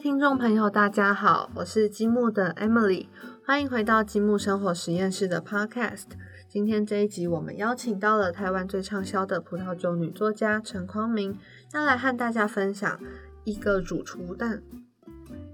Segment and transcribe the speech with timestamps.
[0.00, 3.08] 听众朋友，大家好，我是积木的 Emily，
[3.44, 6.06] 欢迎回到积木生活实验室的 Podcast。
[6.48, 11.38] 今天这一集，我们邀请到了台湾最畅销的葡萄酒女作家陈匡明，
[11.74, 12.90] 要来和大家分享
[13.44, 14.62] 《一个主厨蛋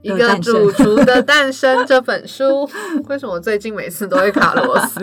[0.03, 2.71] 一个主厨的诞生》这本书。
[3.11, 5.01] 为什么最近每次都会卡螺丝？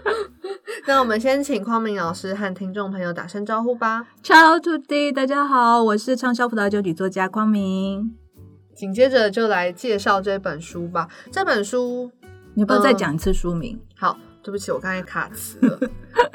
[0.88, 4.06] 那我们先请匡明老师和听众朋友打声招呼吧。
[4.22, 8.23] Ciao, t o d a y 大家好，我是畅销葡萄酒女作家匡明。
[8.74, 11.08] 紧接着就来介绍这本书吧。
[11.30, 12.10] 这本书，
[12.54, 13.78] 你要不要再讲一次书名？
[13.96, 15.78] 好，对不起，我刚才卡词了。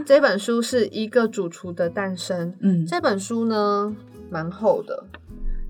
[0.05, 2.53] 这本书是一个主厨的诞生。
[2.61, 3.95] 嗯，这本书呢，
[4.29, 5.03] 蛮厚的。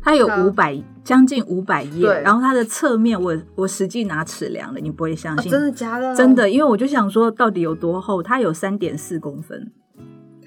[0.02, 6.16] 它有五百将近五百页，然后它的侧面我我实际拿尺量了，你不会相信，真的假的？
[6.16, 9.72] 真的，因为我就想说到底有多厚，它有三点四公分，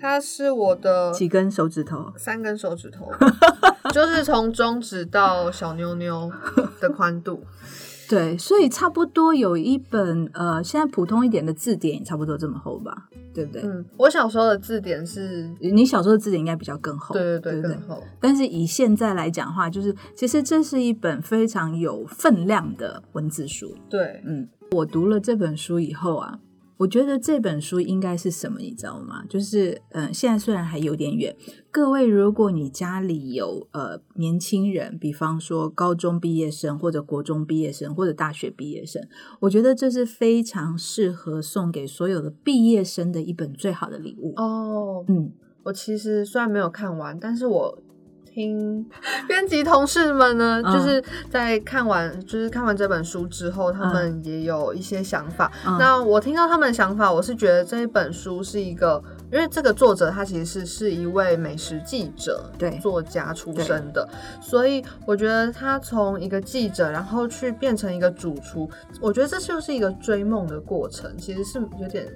[0.03, 3.09] 它是我的几根手指头，三根手指头，
[3.93, 6.29] 就是从中指到小妞妞
[6.81, 7.45] 的宽度。
[8.11, 13.63] 对，所以差不多有一本呃，现在普通一点的字典也差不多这么厚吧，对不对？
[13.63, 18.03] 嗯，我小时候的字典是，你小时候的字典应该比较更厚，对对对，更厚。
[18.21, 23.73] 但是以现在来讲的话，就是其实这是一本非常有分量的文字书。
[23.89, 26.41] 对，嗯，我读了这本书以后啊。
[26.83, 29.25] 我觉得这本书应该是什么，你知道吗？
[29.29, 31.35] 就是，嗯，现在虽然还有点远，
[31.71, 39.01] 各位，如果你家里有呃年轻人，比方说高中毕业生或者国中毕业生或者大学毕业生，
[39.39, 45.05] 我觉得这是非常适合送给所有的毕业生的一本最好的礼物哦。
[45.07, 45.31] 嗯，
[45.63, 47.79] 我其实虽然没有看完，但是我。
[48.35, 48.85] 听。
[49.27, 55.51] 编辑同事们呢，就是在看完就是看完这本书之后，他们也有一些想法。
[55.79, 62.73] 那我听到他们的想法，我是觉得这一本书是一个，因为这个作者他其实是是一位美食记者、对。
[62.83, 64.09] 作家出身的，
[64.41, 68.69] 所以我觉得他从一个记者，然后去变成一个主厨，
[69.01, 72.09] 我觉得这就是一个追梦的过程，其实是有点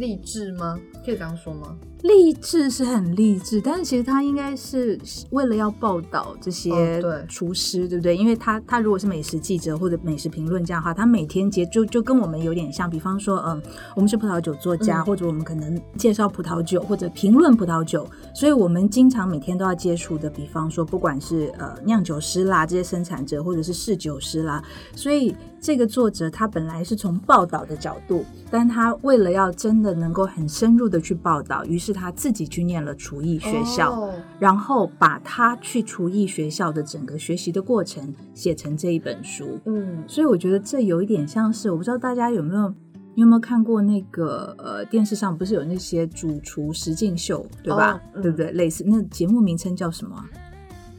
[0.00, 0.80] 励志吗？
[1.04, 1.76] 可以这样说吗？
[2.02, 4.98] 励志是很励志，但是其实他应该是
[5.30, 8.16] 为了要报道这些厨师，对不对？
[8.16, 12.88] 因为他他如果是美食记者或者美食评论家的话，他每天接就就跟我们有点像。
[12.88, 13.62] 比方说，嗯，
[13.94, 20.30] 我们是葡萄酒作家，或者我们可能介绍葡萄酒或者评论葡萄酒，所以我们经常每天都要接触的。
[20.30, 24.64] 比方说，不管是呃酿酒师啦，这些生产者，或者是侍酒师啦，
[24.96, 31.90] 所以这个作者他本来是从报道的角度，但他为了要真的能够很深入的去报道，于是。
[32.00, 39.58] 他自己去念了厨艺学校，然后把他去厨艺学校的整个学习的过程写成这一本书。
[39.66, 42.72] 嗯，所以我觉得这有一点像是，我不知道大家有没有，
[43.14, 48.00] 你有没有看过那个呃电视上不是有那些主厨实境秀，对吧？
[48.22, 48.50] 对不对？
[48.52, 50.24] 类似那节目名称叫什么？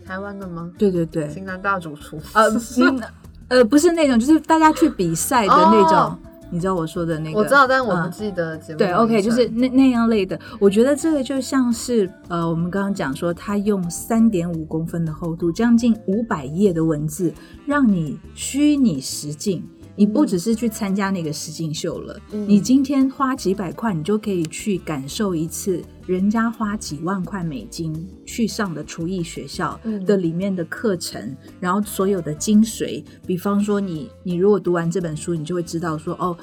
[0.05, 0.69] 台湾的吗？
[0.77, 2.19] 对对对，新南大主厨。
[2.33, 2.51] 呃，
[3.51, 6.17] 呃，不是那种，就是大家去比赛的那种。
[6.53, 7.37] 你知道我说的那个？
[7.37, 8.79] 我知道，但我不记得节目。
[8.79, 10.39] 对，OK，就是那那样类的。
[10.57, 17.33] 我觉得这个就像是呃，我们刚刚讲说，他用三点五公分的厚度，将近五百页的文字，
[17.65, 19.61] 让你虚拟实境。
[20.01, 27.93] 你不只是去参加那个实景秀了，你今天花几百块，你就可以去感受一次人家花几万块美金
[28.25, 33.03] 去上的厨艺学校的里面的课程，然后所有的精髓。
[33.27, 36.35] 比方说，你你如果读完这本书，你就会知道说哦。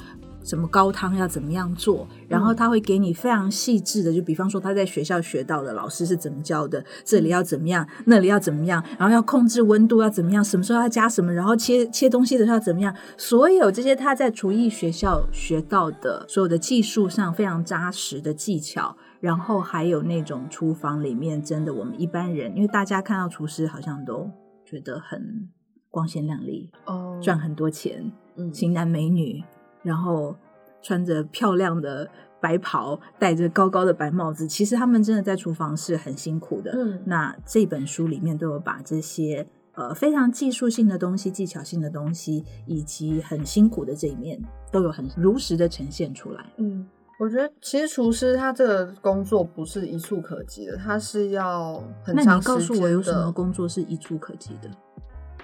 [0.49, 2.09] 什么高汤要怎么样做？
[2.27, 24.31] 然后他会给你非常细致的，就比方说他在学校学到的老师是怎么教的，这里要怎么样，那里要怎么样，然后要控制温度要怎么样，什么时候要加什么，然后切切东西的时候要怎么样，所有这些他在厨艺学校学到的所有的技术上非常扎实的技巧，然后还有那种厨房里面真的我们一般人，因为大家看到厨师好像都
[24.65, 25.51] 觉得很
[25.91, 29.45] 光鲜亮丽哦，赚很多钱，嗯，型男美女。
[29.85, 30.35] 然后
[30.83, 32.09] 穿着漂亮的
[32.41, 36.71] 白袍，戴着高高的白帽子，其实他们真的在厨房是很辛苦的。
[36.75, 44.41] 嗯，那这本书里面都有把这些呃非常技术性的东西、技巧性的东西，以及很辛苦的这一面，
[44.71, 46.45] 都有很如实的呈现出来。
[46.59, 46.87] 嗯，
[47.19, 52.27] 我觉得其实厨师他这个工作不是一触可及的，他是要很长时间。
[52.27, 54.71] 那你告诉我有什么工作是一触可及的？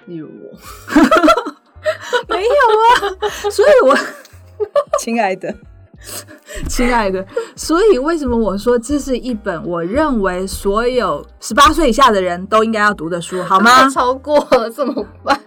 [0.05, 0.57] 例如我，
[2.29, 3.97] 没有啊，所以我。
[4.99, 5.53] 亲爱的，
[6.69, 7.25] 亲爱的，
[7.55, 13.87] 所以为什么我说这是一本我认为所有十八岁以下的人都应该要读的书，好吗？
[13.91, 15.39] 超过了怎么办？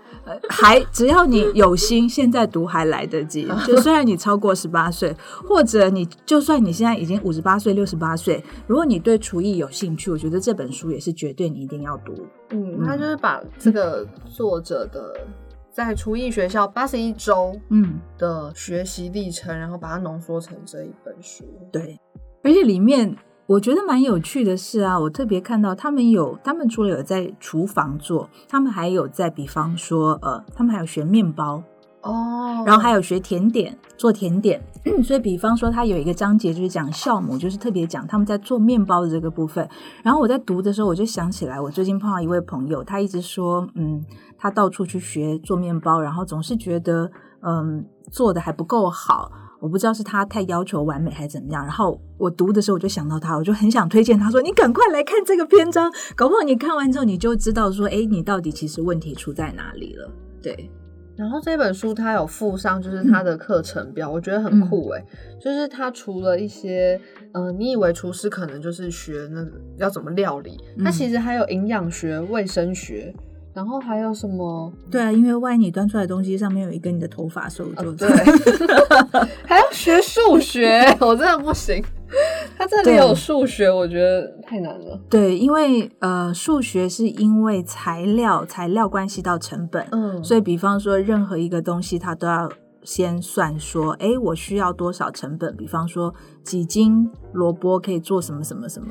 [0.51, 3.49] 还只要你有心，现在读还来得及。
[3.67, 5.17] 就虽然你超过十八岁，
[5.49, 12.13] 或者你就算你现在已经五十八岁、六十八岁，如果你对厨艺有兴趣，我觉得这本书也是绝对你一定要读。
[12.51, 15.15] 嗯，他就是把这个作者的
[15.87, 21.45] 在厨艺学校八十一周嗯，的学习历程，然后把它浓缩成这一本书。
[21.71, 21.97] 对，
[22.43, 23.17] 而且里面
[23.47, 31.63] 我觉得蛮有趣的是啊，我特别看到他们有，他们除了有在厨房做，他们还有在，比方说，呃，他们还有学面包，
[32.13, 34.61] 哦然后还有学甜点，做甜点。
[35.05, 39.69] 所以，比方说，他有一个章节就是讲酵母，就是特别讲他们在做面包的这个部分。
[40.03, 44.05] 然后我在读的时候，我就想起来，我最近碰到一位朋友，他一直说，嗯，
[44.39, 47.11] 他到处去学做面包，然后总是觉得，
[47.43, 49.31] 嗯，做的还不够好。
[49.61, 51.65] 我不知道是他太要求完美还是怎么样。
[51.65, 60.11] 然后我读的时候，我就想到他，我就很想推荐他说：“你赶快来看这个篇章，搞不好你看完之后，你就知道说，哎，你到底其实问题出在哪里了。”
[60.41, 60.71] 对，
[61.19, 65.05] 然后这本书它有附上就是它的课程表，我觉得很酷哎、
[65.41, 66.99] 就是它除了一些
[67.33, 73.13] 呃，你以为厨师可能就是学那个要怎么料理，它嗯其实还有营养学、卫生学，
[73.53, 78.09] 然后还有什么对啊，因为万一你端出来的东西上面有一根你的头发，所以我就、哦对，
[79.45, 81.85] 还要学数学，我真的不行。
[82.71, 84.99] 它这里有数学，我觉得太难了。
[85.09, 92.49] 对，因为呃，数学是因为材料材料关系到成本，嗯，所以比方说任何一个东西，它都要
[92.83, 95.57] 先算说，哎，我需要多少成本？
[95.57, 98.89] 比方说几斤萝卜可以做什么什么什么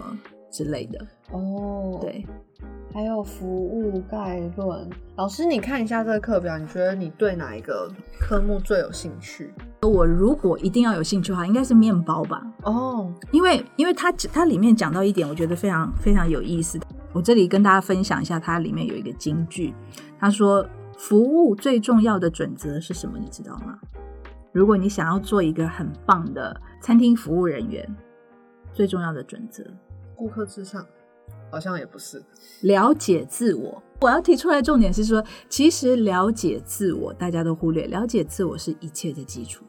[0.52, 1.00] 之类的。
[1.32, 2.26] 哦，，对，
[2.94, 4.90] 还有服务概论。
[5.16, 9.54] 老师，你看一下这个课表，你觉得你对哪一个科目最有兴趣？
[9.82, 12.42] 我如果一定要有兴趣的话，应该是面包吧。
[12.64, 16.80] 哦，因为因为它它里面讲到一点，我觉得非常非常有意思。
[17.14, 19.74] 我这里跟大家分享一下，它里面有一个金句，
[20.20, 20.66] 他说
[20.98, 23.18] ：“服务最重要的准则是什么？
[23.20, 23.80] 你知道吗？
[24.52, 27.88] 如果你想要做一个很棒的餐厅服务人员，
[28.74, 29.64] 最重要的准则，
[30.16, 30.86] 顾客至上，
[31.52, 32.24] 好像也不是。
[32.62, 33.82] 了解自我。
[34.00, 39.66] 我要提出来重点是说，其实了解自我，大家都忽略，了解自我是一切的基础。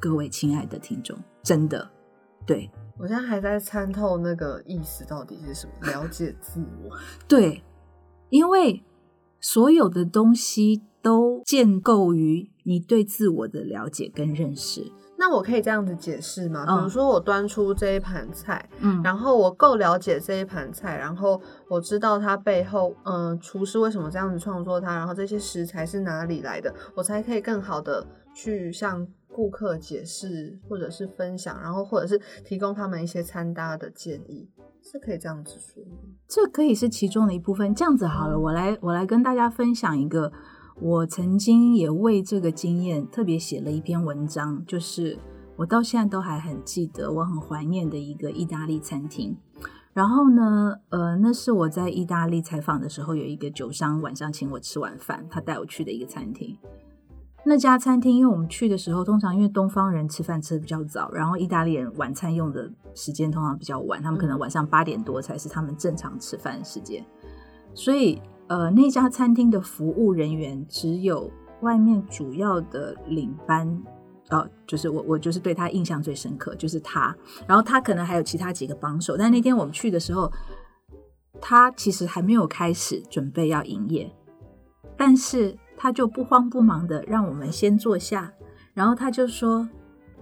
[0.00, 1.88] 各位亲爱的听众，真的
[2.44, 6.96] 对。”我现在还在参透那个意思到底是什么，了解自我。
[7.28, 7.62] 对，
[8.30, 8.82] 因为
[9.48, 14.90] 所有的东西都建构于你对自我的了解跟认识。
[15.16, 16.66] 那我可以这样子解释吗？
[16.68, 21.40] 嗯比如说我端出这一盘菜，嗯然后我够了解这一盘菜，然后
[21.70, 28.04] 我知道它背后，嗯、厨师为什么这样子创作它，然后这些食材是哪里来的，我才可以更好的
[28.34, 34.48] 去向顾客解释，或者是分享，然后或者是提供他们一些穿搭的建议，
[34.88, 35.98] 是可以这样子说吗？
[36.28, 37.74] 这可以是其中的一部分。
[37.74, 40.32] 这样子好了，嗯我来我来跟大家分享一个，
[40.80, 45.18] 我曾经也为这个经验特别写了一篇文章，就是
[45.56, 49.36] 我到现在都还很记得，我很怀念的一个意大利餐厅。
[49.92, 56.56] 然后呢，呃，那是我在意大利采访的时候，有一个酒商晚上请我吃晚饭，他带我去的一个餐厅。
[57.48, 67.04] 那家餐厅，因为我们去的时候，通常因为东方人吃饭吃的比较早，然后意大利人晚餐用的时间通常比较晚，他们可能晚上八点多才是他们正常吃饭的时间，
[67.72, 73.80] 所以呃，那家餐厅的服务人员只有外面主要的领班。
[74.28, 77.16] 呃，就是我，我就是对他印象最深刻，就是他。
[77.46, 80.28] 然后他可能还有其他几个帮手，但那天我们去的时候，
[81.40, 84.12] 他其实还没有开始准备要营业，
[84.96, 88.32] 但是他就不慌不忙的让我们先坐下，
[88.74, 89.68] 然后他就说：“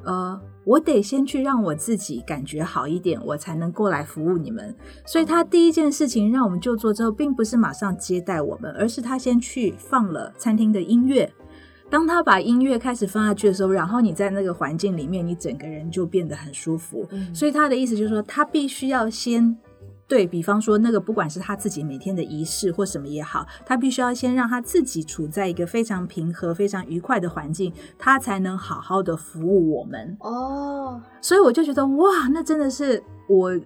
[0.04, 4.74] 呃，我得先去让我自己感觉好一点，我才能过来服务你们。”
[5.06, 11.32] 所以他第一件事情让我们就坐之后，并不是马上接待我们，而是他先去放了餐厅的音乐。
[11.90, 17.06] 当他把音乐开始放下去的时候，然后你在那个环境里面，你整个人就变得很舒服。
[17.12, 19.56] 嗯所以他的意思就是说，他必须要先
[20.06, 30.16] 对比方说那个，不管是他自己每天的仪式或什么也好，他必须要先让他自己处在一个非常平和、非常愉快的环境，他才能好好的服务我们。
[30.20, 33.58] 哦，所以我就觉得哇，那真的是我。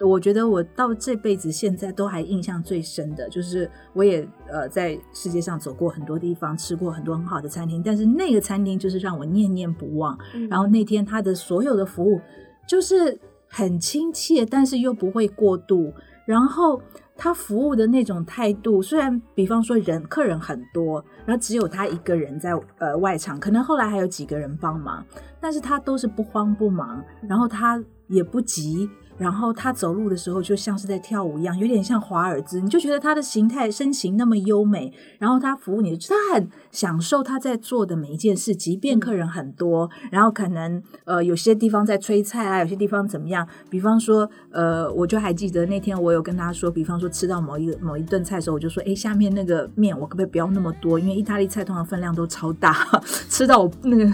[0.00, 10.16] 我觉得我到这辈子现在都还印象最深的，就是我也呃在世界上走过很多地方，吃过很多很好的餐厅，但是那个餐厅就是让我念念不忘。
[10.48, 12.20] 然后那天他的所有的服务
[12.64, 15.92] 就是很亲切，但是又不会过度。
[16.24, 16.80] 然后
[17.16, 25.02] 他服务的那种态度，虽然比方说人客人很多，然后只有他一个人在呃外场，可能后来还有几个人帮忙，
[25.40, 28.88] 但是他都是不慌不忙，然后他也不急。
[29.18, 52.86] 然后他走路的时候就像是在跳舞一样，有点像华尔兹，你就觉得他的形态身形那么优美，然后他服务你，他很享受他在做的每一件事，即便客人很多，然后可能呃有些地方在催菜啊，有些地方怎么样，比方说呃，我就还记得那天我有跟他说，比方说吃到某一个某一顿菜的时候，我就说，哎，下面那个面我可不可以不要那么多，因为意大利菜通常分量都超大，
[53.28, 54.08] 吃到我那个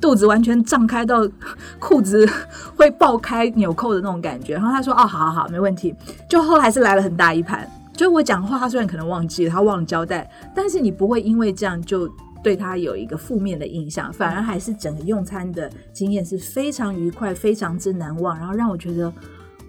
[0.00, 1.28] 肚子完全胀开到
[1.78, 2.28] 裤子
[2.76, 4.47] 会爆开纽扣的那种感觉。
[4.54, 5.94] 然后他说：“哦，好好好，没问题。”
[6.28, 7.68] 就后来是来了很大一盘。
[7.92, 12.08] 就我讲话，他虽然可能忘记了，他忘了交代，但是你不会因为这样就
[12.42, 18.38] 对他有一个负面的印象，反而还是整个用餐的经验是非常愉快、非常之难忘。
[18.38, 19.12] 然后让我觉得，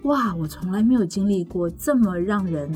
[0.04, 2.70] 哇，我从来没有经历过这么让人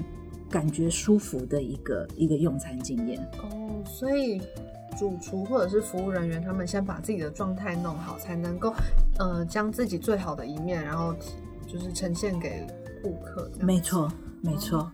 [0.50, 3.20] 感觉舒服的一个一个用餐经验。
[3.42, 4.40] 哦，所以。
[4.96, 8.72] 主厨或者是服务人员，他们先把自己的状态弄好，才能够，
[9.18, 11.12] 呃，将自己最好的一面，然后
[11.74, 12.64] 就是呈现给
[13.02, 13.50] 顾客。
[13.60, 14.08] 没错，
[14.42, 14.88] 没错。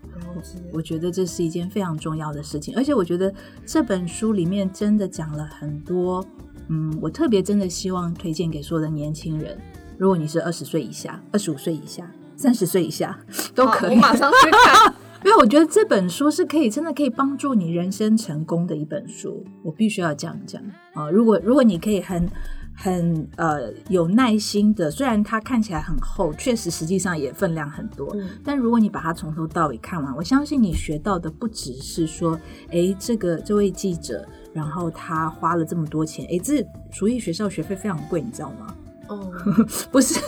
[0.73, 3.33] 我觉得这是一件非常重要的事情，而且我觉得
[3.67, 6.25] 这本书里面真的讲了很多。
[6.69, 9.59] 嗯，我特别真的希望推荐给所有的年轻人，
[9.99, 13.19] 如果你是二十岁以下、二十五岁以下、三十岁以下，
[13.55, 13.97] 都可以。
[13.97, 14.95] 我马上去看。
[15.23, 20.63] 因为我觉得这本书是可以真的可以帮助你人生成功的一本书，我必须要这样讲
[20.95, 21.11] 啊！
[21.11, 22.27] 如果如果你可以很
[22.75, 32.39] 很呃有耐心的，虽然它看起来很厚，确实实际上也分量很多，但如果你把它从头到尾看完，我相信你学到的不只是说，
[32.71, 38.75] 哎，这个这位记者，然后他花了这么多钱，哎，这厨艺学校学费非常贵，你知道吗？
[39.09, 39.33] 哦，
[39.91, 40.21] 不是，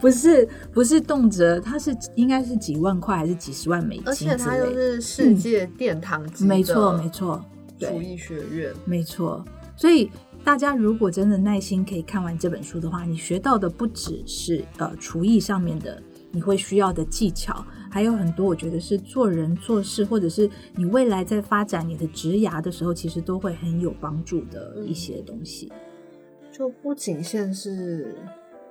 [0.00, 4.04] 不是，不是动辄，它是应该是几万块还是几十万美金？
[4.06, 7.44] 而且它又是世界殿堂级没错，没错，
[7.80, 9.44] 厨艺学院，没错。
[9.76, 10.08] 所以
[10.44, 25.70] 大家如果真的耐心可以看完这本书的话，你学到的不只是呃厨艺上面的你会需要的技巧，还有很多我觉得是做人做事，或者是你未来在发展你的职涯的时候，其实都会很有帮助的一些东西。
[26.50, 28.16] 就不仅限是，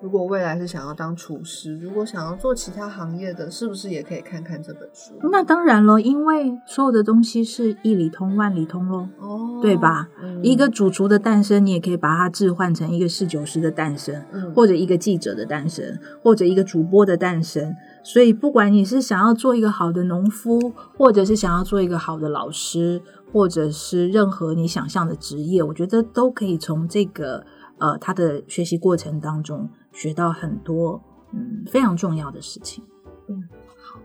[0.01, 5.13] 如果未来是想要当厨师，如果想要做其他行业的，是不是也可以看看这本书？
[5.31, 10.07] 那当然了，因为所有的东西是一里通万里通喽，哦，对吧？
[10.41, 14.23] 一个主厨的诞生，你也可以把它置换成一个侍酒师的诞生，
[14.55, 17.75] 或者一个记者的诞生，或者一个主播的诞生。
[18.03, 22.99] 所以，不管你是想要做一个好的农夫，或者是想要做一个好的老师，
[23.31, 27.45] 或者是任何你想象的职业，我觉得都可以从这个。
[27.77, 31.01] 呃，他的学习过程当中学到很多，
[31.33, 32.83] 嗯，非常重要的事情。
[33.29, 33.99] 嗯，好，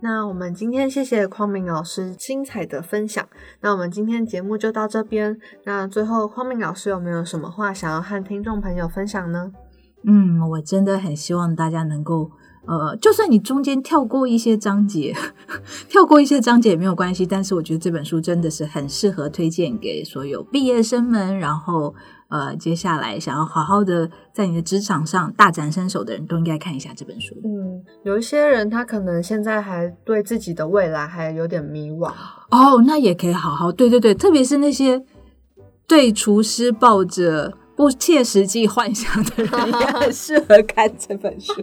[0.00, 3.26] 那我们今天谢谢匡明老师精彩的分享。
[3.60, 5.38] 那我们今天节目就到这边。
[5.64, 9.52] 那最后，匡明老师有没有什么话想要和听众朋友分享呢？
[10.04, 12.30] 嗯，我真的很希望大家能够，
[12.66, 15.14] 呃，就算你中间跳过一些章节，
[15.88, 17.26] 跳过一些章节也没有关系。
[17.26, 21.94] 但是我觉得这本书真的是很适合推荐给所有毕业生们，然后。
[22.30, 27.34] 呃，接下来想要好好的在你的职场上大展身手的人都应该看一下这本书。
[27.44, 32.10] 嗯，有一些人他可能现在还对自己的未来还有点迷惘
[32.50, 35.04] 哦，那也可以好好对对对，特别是那些
[35.86, 37.52] 对厨师抱着。
[37.80, 41.54] 不切实际幻想的人也很 适合看这本书，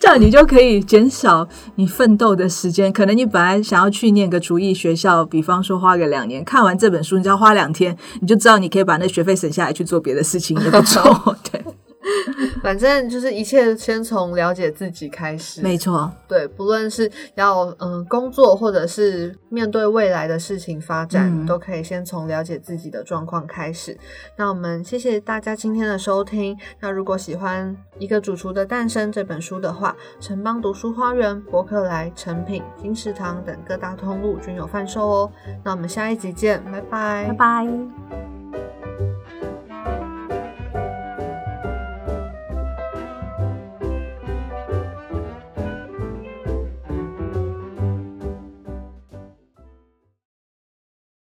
[0.00, 2.92] 这样你就可以减少你奋斗的时间。
[2.92, 11.36] 可能你本来想要去念个厨艺学校，比方说花个两年，看完这本书，你只要花两天，你就知道你可以把那学费省下来去做别的事情，也不错。
[11.52, 11.64] 对。
[12.62, 16.10] 反正就是一切先从了解自己开始，没错。
[16.28, 23.96] 对，不论是要嗯工作，或者是面对未来的事情发展，都可以先从了解自己的状况开始。
[24.36, 26.56] 那我们谢谢大家今天的收听。
[26.80, 35.32] 那如果喜欢《一个主厨的诞生》这本书的话，城邦读书花园、博客来、成品、金石堂等各大通路均有贩售哦。
[35.64, 38.39] 那我们下一集见，拜拜，拜拜。